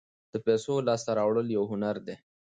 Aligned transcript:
د 0.31 0.35
پیسو 0.45 0.73
لاسته 0.87 1.11
راوړل 1.19 1.47
یو 1.57 1.63
هنر 1.71 1.95
دی. 2.05 2.15